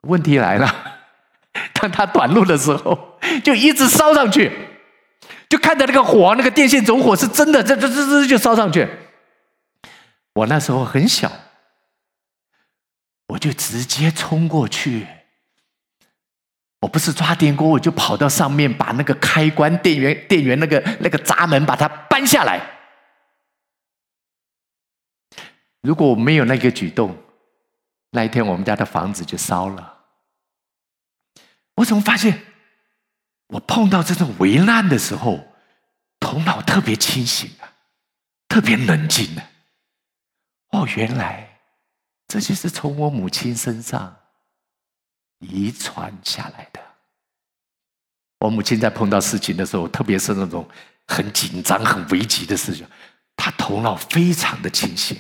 [0.03, 0.94] 问题来了，
[1.75, 4.53] 当它短路的时候， 就一直烧上去。
[5.49, 8.89] 就看着那个火，那个电线走火是真的，这这这这就烧上去。
[10.33, 11.31] 我那时候很小，
[13.29, 15.07] 我就直接冲过去。
[16.81, 22.61] 我不是抓电锅，我就跑到上面，把那个开关、电源、电源那个那个闸门把它搬下来。
[25.83, 27.17] 如果我没有那个举动，
[28.11, 29.94] 那一天我们家的房子就烧了。
[31.77, 32.43] 我怎么发现？
[33.49, 35.47] 我碰到这种危难的时候，
[36.19, 37.73] 头脑特别清醒啊，
[38.49, 39.51] 特别冷静啊。
[40.71, 41.61] 哦，原来
[42.27, 44.17] 这就是从我母亲身上
[45.41, 46.81] 遗传下来的。
[48.41, 50.69] 我母亲在碰到事情的时候，特别是那种
[51.07, 52.87] 很紧张、很危急的事情，
[53.37, 55.17] 她头脑非常的清醒，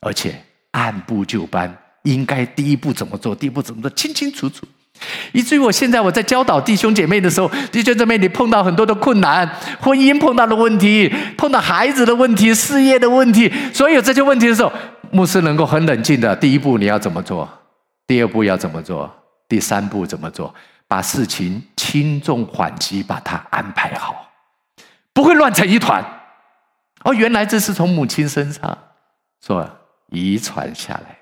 [0.00, 4.66] 而且按部就班、应该第一步怎么做，第一步怎么做，清清楚楚。
[5.32, 9.48] 以至于我现在我在教导弟兄姐妹的时候，弟兄姐妹，你碰到很多的困难，
[9.80, 14.72] 婚姻碰到的问题，碰到孩子的问题，事业的问题，所有这些问题的时候，
[15.10, 17.48] 牧师能够很冷静的，第一步你要怎么做？
[18.06, 19.10] 第二步要怎么做？
[19.48, 20.54] 第三步怎么做？
[20.88, 24.30] 把事情轻重缓急把它安排好，
[25.14, 26.04] 不会乱成一团。
[27.04, 28.76] 哦，原来这是从母亲身上
[29.40, 29.66] 所
[30.10, 31.21] 遗传下来。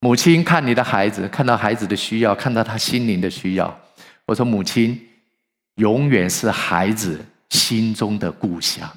[0.00, 3.80] 母亲看你的孩子，看到孩子的需要，看到他心灵的需要。
[4.26, 5.08] 我说，母亲
[5.74, 8.88] 永远是孩子心中的故乡，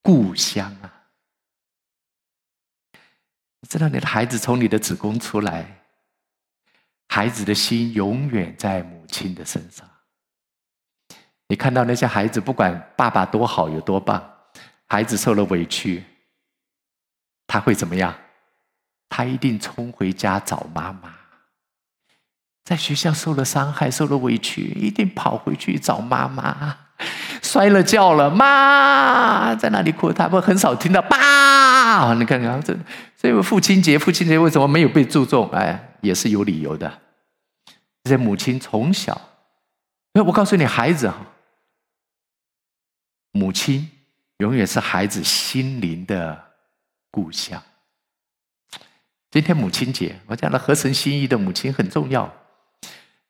[0.00, 1.08] 故乡啊！
[3.60, 5.82] 你知道，你的孩子从你的子宫出来，
[7.08, 9.88] 孩子的心永远在母亲的身上。
[11.48, 14.32] 你看到那些孩子，不管爸爸多好有多棒，
[14.86, 16.04] 孩子受了委屈，
[17.48, 18.16] 他会怎么样？
[19.14, 21.12] 他一定冲回家找妈妈，
[22.64, 26.78] 在学校受了伤害、受了委屈，一定跑回去找妈妈。
[27.42, 32.14] 摔了跤了，妈在那里哭，他们很少听到爸。
[32.14, 32.74] 你看看这，
[33.14, 35.50] 所以父亲节，父亲节为什么没有被注重？
[35.50, 37.00] 哎，也是有理由的。
[38.04, 39.20] 这母亲从小，
[40.14, 41.26] 哎，我告诉你，孩子啊，
[43.32, 43.90] 母亲
[44.38, 46.42] 永远是孩子心灵的
[47.10, 47.62] 故乡。
[49.32, 52.30] 今天母亲节，我讲了合神心意的母亲很重要。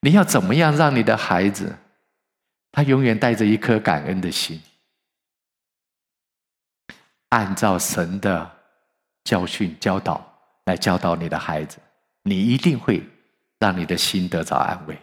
[0.00, 1.78] 你要怎么样让你的孩子，
[2.72, 4.60] 他永远带着一颗感恩的心，
[7.28, 8.50] 按照神的
[9.22, 11.78] 教训教导来教导你的孩子，
[12.24, 13.00] 你一定会
[13.60, 14.98] 让你的心得着安慰。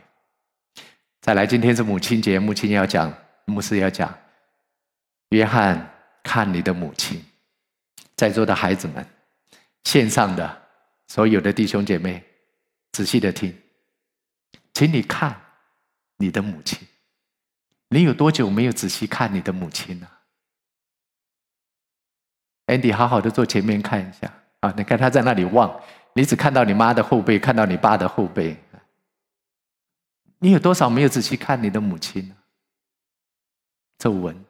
[1.21, 3.13] 再来，今天是母亲节，母亲要讲，
[3.45, 4.13] 牧师要讲，
[5.29, 7.23] 约翰看你的母亲，
[8.17, 9.07] 在座的孩子们，
[9.85, 10.58] 线上的。
[11.09, 12.23] 所有的弟兄姐妹，
[12.91, 13.53] 仔细的听，
[14.73, 15.41] 请你看
[16.17, 16.87] 你的母亲。
[17.89, 20.19] 你有多久没有仔细看你的母亲了
[22.67, 24.71] ？Andy，好好的坐前面看一下啊！
[24.77, 25.81] 你看他在那里望，
[26.13, 28.55] 你只看到你妈的后背，看到你爸的后背。
[30.37, 32.37] 你有多少没有仔细看你的母亲呢？
[33.97, 34.45] 皱纹、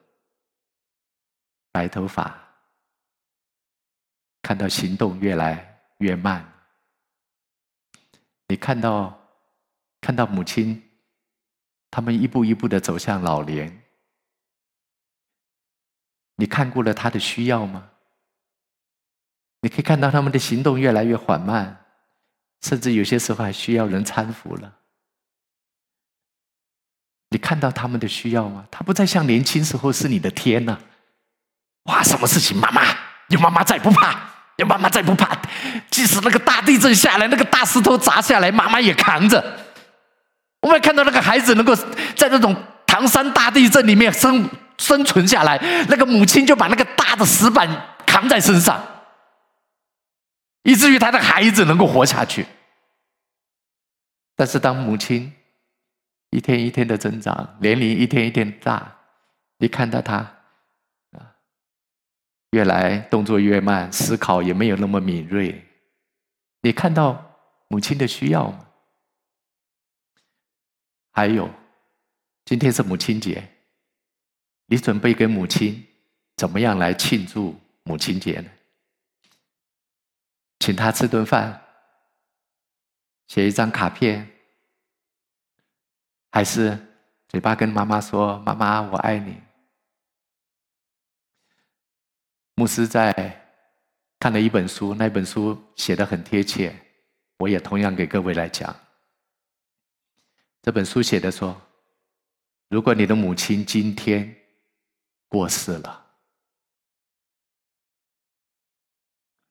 [1.72, 2.38] 白头发，
[4.42, 5.69] 看到行动越来
[6.00, 6.54] 越慢，
[8.48, 9.20] 你看到
[10.02, 10.82] 看到母亲，
[11.92, 13.84] 他们一步一步的走向老年，
[16.36, 17.92] 你看过了他的需要吗？
[19.62, 21.86] 你可以看到他们的行动越来越缓慢，
[22.62, 24.78] 甚至有些时候还需要人搀扶了。
[27.32, 28.66] 你看到他们的需要吗？
[28.72, 30.80] 他不再像年轻时候是你的天呐！
[31.84, 32.58] 哇，什么事情？
[32.58, 32.82] 妈妈，
[33.28, 34.29] 有妈妈在，不怕。
[34.66, 35.38] 妈妈再不怕，
[35.90, 39.44] 即使那个大地震下来，那个大石头砸下来，妈妈也扛着。
[40.62, 41.76] 我们看到那个孩子能够
[42.16, 47.68] 在那种唐山大地震里面生生存下来，那个母亲就把那个大的石板
[48.06, 48.82] 扛在身上，
[50.64, 52.46] 以至于他的孩子能够活下去。
[54.36, 55.34] 但是当母亲
[56.32, 58.96] 一天一天的增长，年龄一天一天大，
[59.60, 60.39] 你看到他。
[62.52, 65.64] 越来动作越慢，思考也没有那么敏锐。
[66.62, 68.68] 你看到母亲的需要吗？
[71.12, 71.50] 还有，
[72.46, 73.48] 今天是母亲节，
[74.66, 75.86] 你准备给母亲
[76.38, 78.50] 怎么样来庆祝母亲节呢？
[80.60, 81.62] 请她吃顿饭，
[83.28, 84.30] 写一张卡片，
[86.32, 86.78] 还是
[87.28, 89.38] 嘴巴跟妈妈说：“妈妈，我爱你。”
[92.60, 93.14] 牧师在
[94.20, 96.76] 看了一本书，那本书写得很贴切，
[97.38, 98.76] 我也同样给各位来讲。
[100.62, 101.56] 这本书写的说，
[102.68, 104.36] 如果你的母亲今天
[105.30, 106.06] 过世了，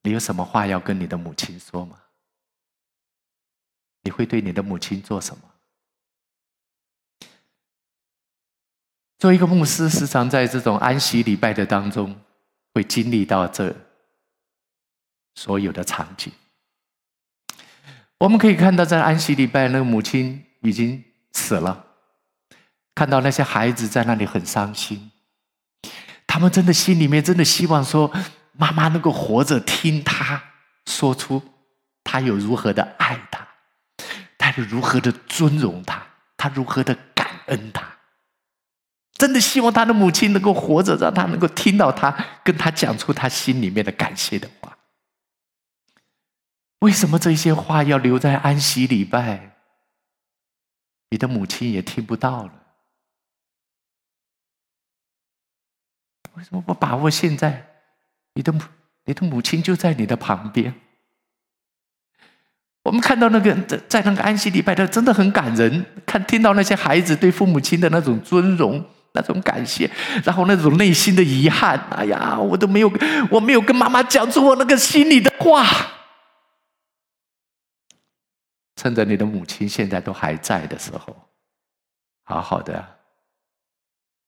[0.02, 1.98] 你有什么话要跟你的母亲说吗？
[4.02, 5.42] 你会对你的母亲做什么？
[9.16, 12.14] 做一个牧师，时常在这种安息礼拜的当中。
[12.78, 13.74] 会经历到这
[15.34, 16.32] 所有的场景，
[18.18, 21.02] 我们可以看到，在安息礼拜，那个母亲已经
[21.32, 21.86] 死了，
[22.94, 25.10] 看到那些孩子在那里很伤心，
[26.24, 28.12] 他们真的心里面真的希望说，
[28.52, 30.40] 妈妈能够活着，听他
[30.86, 31.42] 说出
[32.04, 33.44] 他有如何的爱他，
[34.38, 36.00] 他有如何的尊荣他，
[36.36, 37.97] 他如何的感恩他。
[39.18, 44.78] 真的希望他的母亲能够活着，让他能够听到他跟他讲出他心里面的感谢的话。
[46.78, 49.56] 为什么这些话要留在安息礼拜？
[51.10, 52.52] 你的母亲也听不到了。
[56.34, 57.66] 为什么不把握现在？
[58.34, 58.60] 你的母，
[59.06, 60.72] 你的母亲就在你的旁边。
[62.84, 65.84] 我们看到那个在在那个安息礼拜的，真的很感人。
[66.06, 69.90] 看听到那些孩子对父母亲的那种尊荣、那种感谢，
[70.24, 71.78] 然后那种内心的遗憾。
[71.90, 72.92] 哎呀，我都没有，
[73.30, 75.64] 我没有跟妈妈讲出我那个心里的话。
[78.76, 81.28] 趁着你的母亲现在都还在的时候，
[82.22, 82.96] 好好的。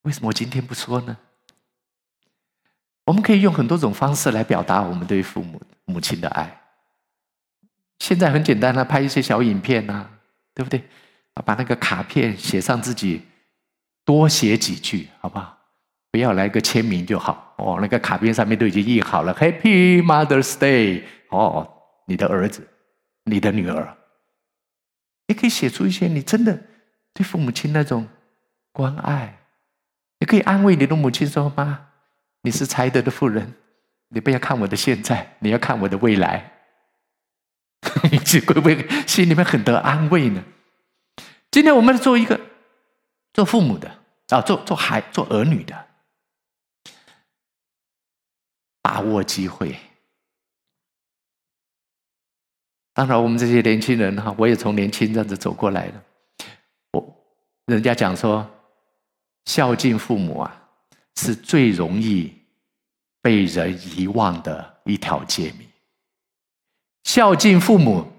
[0.03, 1.17] 为什么今天不说呢？
[3.05, 6.63] 我们可以用很多种方式来表达我们对父母、母亲的爱。
[7.99, 10.09] 现在很简单了，拍一些小影片呐，
[10.55, 10.83] 对不对？
[11.45, 13.23] 把那个卡片写上自己，
[14.11, 15.57] 多写几句，好不好？
[16.11, 17.55] 不要来个签名就好。
[17.59, 21.05] 哦，那个卡片上面都已经印好了，Happy Mother's Day。
[21.29, 21.73] 哦，
[22.09, 22.67] 你的儿子，
[23.23, 23.97] 你的女儿，
[25.29, 26.61] 也可以写出一些你真的
[27.15, 28.09] 对父母亲那种
[28.73, 29.39] 关爱。
[30.19, 31.87] 也可以安慰你的母亲说：“妈，
[32.43, 33.55] 你是才德的妇人，
[34.09, 36.51] 你不要看我的现在，你要看我的未来。
[38.11, 40.43] ”你会不会心里面很得安慰呢？
[41.53, 42.41] 今天我们做一个
[43.33, 44.00] 做父母的
[44.31, 45.87] 啊，做做孩做儿女的，
[48.81, 49.77] 把握机会。
[52.93, 56.03] 当然，我们这些年轻人哈，我也从年轻这样子走过来的。
[56.93, 57.25] 我
[57.67, 58.49] 人家讲说，
[59.47, 60.69] 孝敬父母啊，
[61.17, 62.33] 是最容易
[63.23, 65.67] 被人遗忘的一条诫命。
[67.05, 68.13] 孝敬父母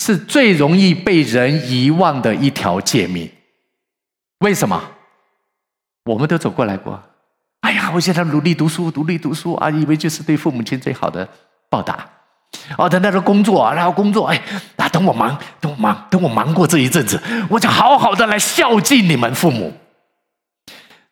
[0.00, 3.30] 是最容易被人遗忘的一条诫命。
[4.40, 4.97] 为什么？
[6.08, 7.00] 我们都走过来过。
[7.60, 11.28] 哎呀，我现在努力读书，努力读书啊，以为就是对父母亲最好的
[11.68, 11.98] 报答。
[12.78, 14.40] 哦，等到这工作，然后工作，哎，
[14.76, 19.72] 那等我忙，等我忙，等我忙过这一阵子，我就好好的来孝敬你们父母。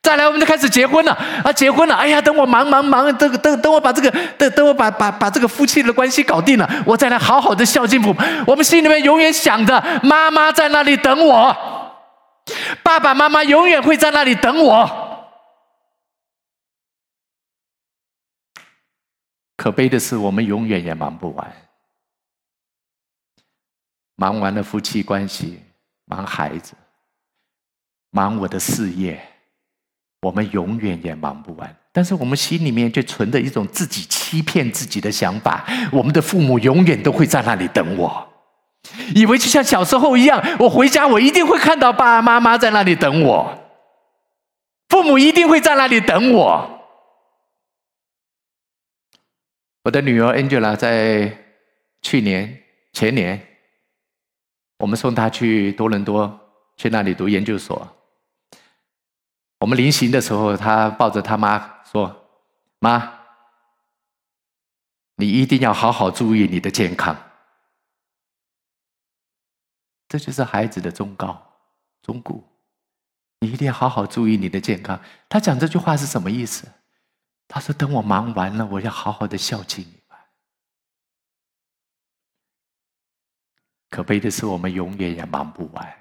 [0.03, 1.53] 再来，我们就开始结婚了啊！
[1.53, 8.20] 结婚了，哎呀，等我忙忙忙，这个等等我把这个等等我把把把这个夫妻的关系搞定了，我再来好好的孝敬父母。
[8.47, 11.55] 我们心里面永远想着妈妈在那里等我，
[12.82, 15.05] 爸爸妈妈永远会在那里等我。
[19.57, 21.53] 可悲的是，我们永远也忙不完，
[24.14, 25.61] 忙完了夫妻关系，
[26.05, 26.74] 忙孩子，
[28.11, 29.20] 忙我的事业。
[30.22, 38.36] 我们永远也忙不完，但是我们心里面却存着一种自己欺骗自己的想法：我们的父母永远都会在那里等我，
[39.14, 43.59] 以为就像小时候一样，我回家我一定会看到爸爸妈妈在那里等我，
[44.89, 46.72] 父母一定会在那里等我。
[49.84, 51.45] 我的女儿 Angela 在
[52.03, 52.62] 去年、
[52.93, 53.41] 前年，
[54.78, 56.41] 我们送她去多伦多，
[56.76, 57.89] 去那里读研究所。
[59.61, 62.28] 我们临行的时候，他抱着他妈说
[62.78, 63.20] ：“妈，
[65.16, 67.16] 你一定要好好注意你的健康。”
[70.09, 71.40] 这就是孩子的忠告、
[72.02, 72.42] 忠告。
[73.40, 74.98] 你一定要好好注意你的健康。
[75.28, 76.66] 他讲这句话是什么意思？
[77.48, 80.18] 他说：“等我忙完了，我要好好的孝敬你们。”
[83.90, 85.94] 可悲的是，我们永远也忙不完。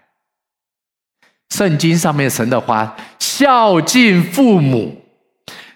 [1.49, 5.05] 圣经上面神的话，孝敬父母，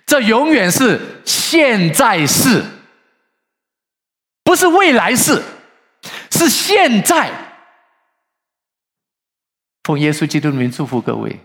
[0.07, 2.63] 这永远是现在式，
[4.43, 5.43] 不是未来式，
[6.31, 7.48] 是现在。
[9.89, 11.39] 奉耶稣基督的名祝福各位，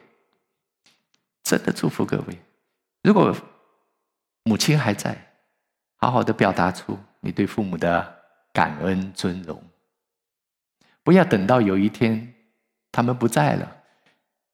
[1.44, 2.38] 真的祝福各位。
[3.02, 3.34] 如果
[4.42, 5.16] 母亲还在，
[5.96, 8.22] 好好的表达出你对父母的
[8.52, 9.64] 感恩尊荣，
[11.02, 12.34] 不要等到有一天
[12.92, 13.78] 他们不在了。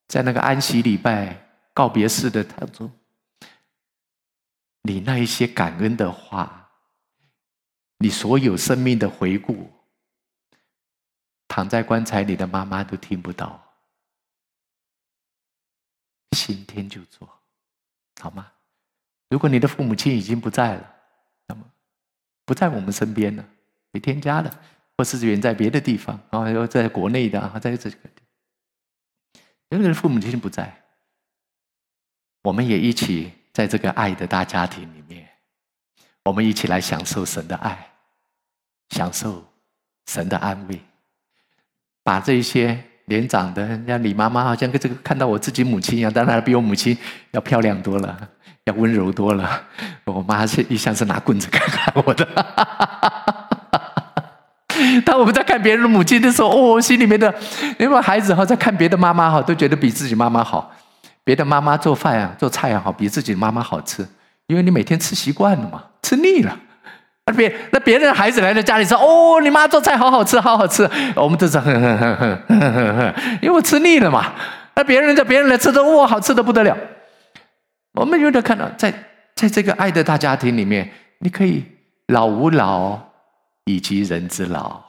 [0.06, 2.88] 在那个安息礼拜告别式的当中，
[4.82, 6.70] 你那一些感恩的话，
[7.98, 9.68] 你所有生命的回顾，
[11.48, 13.66] 躺在棺材里的妈妈都听不到。
[16.30, 17.28] 今天就做，
[18.20, 18.52] 好吗？
[19.28, 20.94] 如果你的父母亲已经不在了，
[21.46, 21.64] 那么
[22.44, 23.44] 不在我们身边了，
[23.92, 24.62] 没添加了，
[24.96, 27.96] 或是远在别的地方啊，又在国内的啊，在这个。
[29.68, 30.82] 因为父母亲不在，
[32.42, 35.28] 我们也一起在这个爱的大家庭里面，
[36.24, 37.92] 我们一起来享受神的爱，
[38.88, 39.44] 享受
[40.06, 40.80] 神的安慰，
[42.02, 46.96] 把这些年长的，像李妈妈，好像跟这个看到我自己母亲一样，当然比我母亲
[47.32, 48.16] 要漂亮多了，
[48.64, 49.60] 要温柔多了。
[50.04, 52.26] 我妈是一向是拿棍子看看我的，
[55.04, 57.34] 当我们在看别人的母亲的时候，哦，心里面的
[57.78, 60.72] 因为孩子哈，在看别的妈妈哈，都觉得比自己妈妈好。
[61.22, 64.06] 别的妈妈做饭啊，做菜啊，好比自己妈妈好吃，
[64.46, 66.56] 因为你每天吃习惯了嘛，吃腻了。
[67.32, 70.88] 别那别人的孩子来到家里说，哦，你妈做菜好好吃，好好吃。
[71.16, 74.32] 我们都是哼哼哼哼哼哼哼，因为我吃腻了嘛。
[74.74, 76.76] 那别人叫别人来吃的，哇，好吃的不得了。
[77.92, 78.92] 我们有点看到，在
[79.34, 81.64] 在这个爱的大家庭里面，你可以
[82.08, 82.98] 老吾老
[83.64, 84.80] 以及人之老，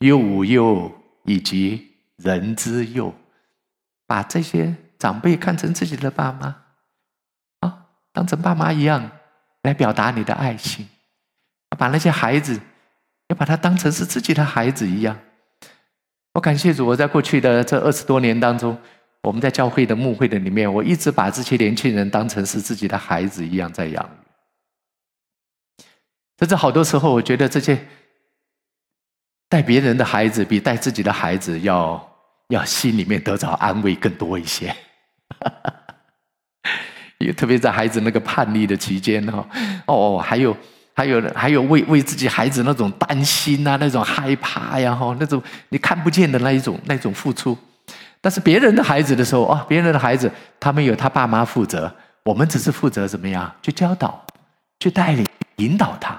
[0.00, 0.92] 幼吾幼
[1.24, 3.14] 以及人之幼，
[4.06, 4.74] 把这些。
[4.96, 6.56] 长辈看成自己的爸妈，
[7.60, 9.10] 啊，当成爸妈一样
[9.62, 10.88] 来表达你的爱心，
[11.74, 12.60] 把那些孩子
[13.28, 15.18] 要把他当成是自己的孩子一样。
[16.34, 18.76] 我感谢主，我在过去的这二十多年当中，
[19.22, 24.08] 我们在教会的牧会的里面，我一直把这些年轻人当成是自己的孩子一样在养育。
[26.38, 27.86] 甚至好多时候，我觉得这些
[29.48, 32.16] 带别人的孩子比带自己的孩子要
[32.48, 34.74] 要心里面得着安慰更多一些。
[37.18, 39.48] 也特别在孩子那个叛逆的期间哈，
[39.86, 40.54] 哦，还有
[40.94, 47.56] 还有还有为为自己孩子那种担心啊，那种害怕呀，哈，那种你看不见的那一种那一种付出。
[48.20, 51.92] 但是别人的孩子的时候啊，别人的孩子他们有他爸妈负责，
[52.22, 54.24] 我们只是负责怎么样去教导、
[54.80, 55.26] 去带领、
[55.56, 56.18] 引导他。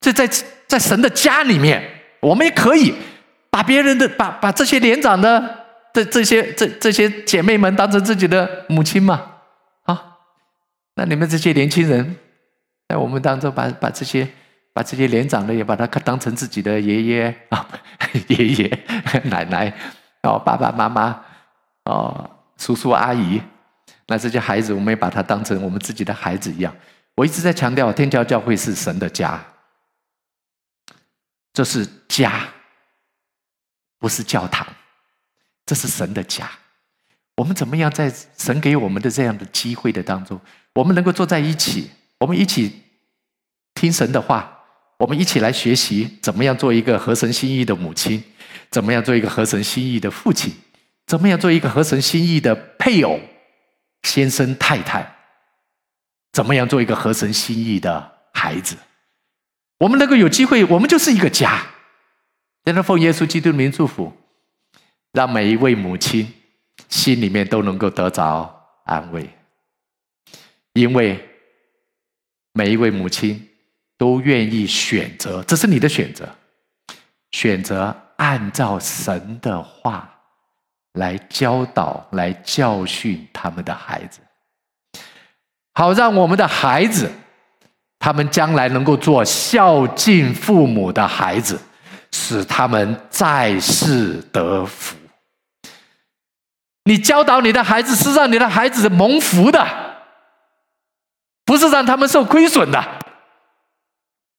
[0.00, 0.28] 这在
[0.66, 1.82] 在神的家里面，
[2.20, 2.94] 我们也可以
[3.50, 5.60] 把别人的把把这些年长的。
[5.94, 9.24] 这这些这这些姐妹们当成自己的母亲嘛？
[9.84, 10.16] 啊，
[10.96, 12.16] 那你们这些年轻人，
[12.88, 14.28] 在我们当中把把这些
[14.72, 17.66] 把这些年长的也把他当成自己的爷爷啊、
[18.28, 18.84] 爷爷
[19.24, 19.72] 奶奶
[20.22, 21.24] 哦、爸爸妈妈
[21.84, 23.40] 哦、叔叔阿姨，
[24.06, 26.74] 那这些孩子我们也把他当成我们自己的孩子一样。
[27.14, 29.44] 我一直在强调，天桥教会是神的家，
[31.52, 32.48] 这是家，
[33.98, 34.66] 不是教堂。
[35.66, 36.46] 这是神的家，
[37.36, 40.38] 我们怎么样在神给我们的这样的机会的当中，
[40.74, 41.90] 我们能够坐在一起，
[42.24, 42.72] 我们一起
[43.74, 44.64] 听神的话，
[44.96, 48.24] 我们一起来学习怎么样做一个合神心意的母亲，
[48.70, 50.50] 怎么样做一个合神心意的父亲，
[51.06, 53.20] 怎么样做一个合神心意的配偶、
[54.04, 55.16] 先生、太太，
[56.32, 58.74] 怎么样做一个合神心意的孩子。
[59.80, 61.66] 我们能够有机会，我们就是一个家。
[62.64, 64.10] 现在奉耶稣基督的名祝福。
[65.12, 66.32] 让每一位母亲
[66.88, 69.30] 心里面都能够得着安慰，
[70.72, 71.33] 因为
[72.56, 73.48] 每一位母亲
[73.98, 76.28] 都愿意选择，这是你的选择，
[77.32, 80.08] 选择按照神的话
[80.92, 84.20] 来教导、来教训他们的孩子，
[85.74, 87.10] 好让我们的孩子，
[87.98, 91.60] 他们将来能够做孝敬父母的孩子，
[92.12, 94.96] 使他们在世得福。
[96.84, 99.66] 你教导你的孩子，是让你的孩子蒙福的，
[101.44, 102.82] 不是让他们受亏损的。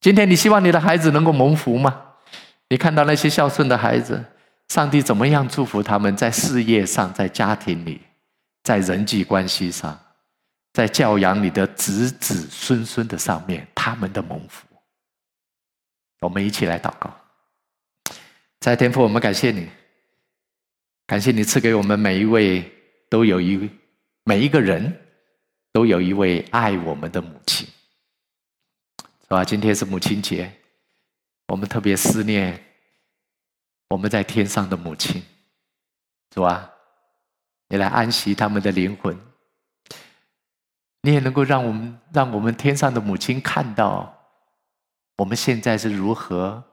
[0.01, 2.01] 今天你希望你的孩子能够蒙福吗？
[2.69, 4.23] 你看到那些孝顺的孩子，
[4.69, 8.01] 上帝怎么样祝福他们在事业上、在家庭里、
[8.63, 9.97] 在人际关系上、
[10.73, 14.65] 在教养你的子子孙孙的上面，他们的蒙福。
[16.21, 17.15] 我们一起来祷告，
[18.59, 19.69] 在天父，我们感谢你。
[21.05, 22.67] 感谢你赐给我们每一位
[23.11, 23.69] 都有一
[24.23, 24.91] 每一个人
[25.75, 27.67] 都有一位爱我们的母亲，
[28.97, 29.43] 是吧？
[29.43, 30.49] 今天是母亲节，
[31.47, 32.63] 我们特别思念
[33.89, 35.21] 我们在天上的母亲，
[36.33, 36.71] 是吧？
[37.67, 39.19] 你来安息他们的灵魂，
[41.01, 44.17] 你也能够让我们让我们天上的母亲看到
[45.17, 46.63] 我们现在是如何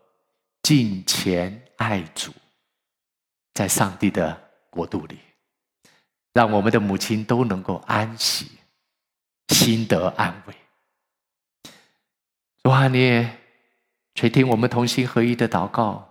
[0.62, 2.32] 敬虔爱主。
[3.52, 4.40] 在上帝的
[4.70, 5.18] 国度里，
[6.34, 8.48] 让我们的母亲都能够安息，
[9.52, 10.54] 心得安慰。
[12.62, 13.38] 主啊，你也
[14.14, 16.08] 垂听我们同心合一的祷告，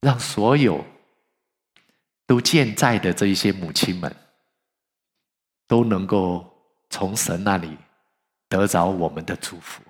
[0.00, 0.84] 让所有
[2.26, 4.14] 都健在的这一些母亲们，
[5.68, 6.52] 都能够
[6.90, 7.76] 从神那里
[8.48, 9.82] 得着我们的祝福。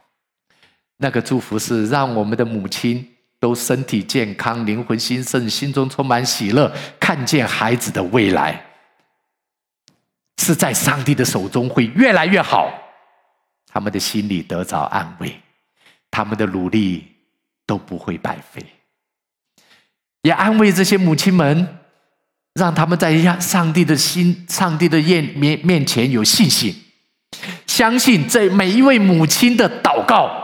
[0.99, 3.09] 那个祝福是让我们的母亲。
[3.43, 8.65] 都身体健康，灵魂兴盛，心中充满喜乐，看见孩子的未来
[10.43, 12.69] 是在上帝的手中会越来越好，
[13.73, 15.41] 他们的心里得着安慰，
[16.11, 17.07] 他们的努力
[17.65, 18.61] 都不会白费。
[20.23, 21.79] 也安慰这些母亲们，
[22.55, 26.75] 让他们在上帝的心、上帝的面面前有信心，
[27.67, 30.41] 相信这每一位母亲的祷告。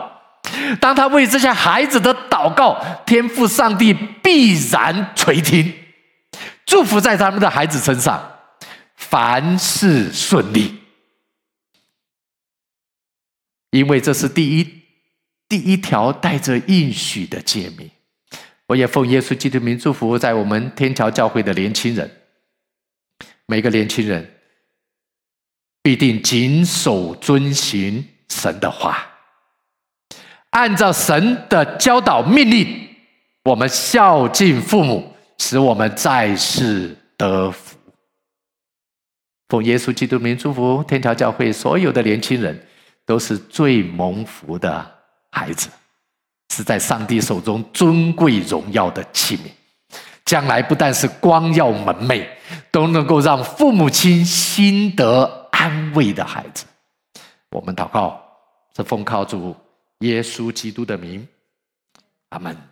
[0.79, 5.73] 当他为这些孩子的祷告，天父上帝必然垂听，
[6.65, 8.38] 祝福在他们的孩子身上，
[9.09, 10.79] 凡事顺利。
[13.71, 14.81] 因为这是第一
[15.47, 17.89] 第一条带着应许的诫命。
[18.67, 22.09] 我也奉耶稣基督名祝福在我们天桥教会的年轻人，
[23.47, 24.31] 每个年轻人
[25.81, 29.07] 必定谨守遵行神的话，
[30.51, 32.89] 按照神的教导命令，
[33.45, 37.78] 我们孝敬父母，使我们在世得福。
[39.49, 42.65] 奉耶稣基督名祝福天桥教会所有的年轻人。
[43.05, 44.87] 都是最蒙福的
[45.31, 45.67] 孩子，
[46.53, 49.49] 是在上帝手中尊贵荣耀的器皿，
[50.25, 52.27] 将来不但是光耀门楣，
[52.69, 56.65] 都能够让父母亲心得安慰的孩子。
[57.49, 58.21] 我们祷告，
[58.77, 59.55] 是奉靠主
[60.01, 61.27] 耶稣基督的名，
[62.29, 62.68] 阿门。